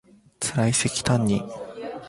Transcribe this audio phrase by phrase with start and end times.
[0.39, 1.43] つらいせきたんに